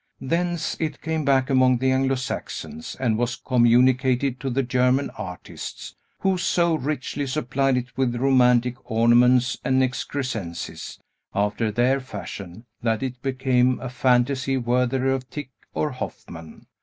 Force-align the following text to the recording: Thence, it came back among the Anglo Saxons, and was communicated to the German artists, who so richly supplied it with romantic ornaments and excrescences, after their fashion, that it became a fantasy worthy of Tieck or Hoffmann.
Thence, 0.19 0.75
it 0.79 0.99
came 0.99 1.23
back 1.25 1.51
among 1.51 1.77
the 1.77 1.91
Anglo 1.91 2.15
Saxons, 2.15 2.97
and 2.99 3.19
was 3.19 3.35
communicated 3.35 4.39
to 4.39 4.49
the 4.49 4.63
German 4.63 5.11
artists, 5.11 5.95
who 6.21 6.39
so 6.39 6.73
richly 6.73 7.27
supplied 7.27 7.77
it 7.77 7.95
with 7.95 8.15
romantic 8.15 8.73
ornaments 8.89 9.59
and 9.63 9.83
excrescences, 9.83 10.99
after 11.35 11.69
their 11.71 11.99
fashion, 11.99 12.65
that 12.81 13.03
it 13.03 13.21
became 13.21 13.79
a 13.79 13.89
fantasy 13.89 14.57
worthy 14.57 15.07
of 15.07 15.29
Tieck 15.29 15.51
or 15.75 15.91
Hoffmann. 15.91 16.65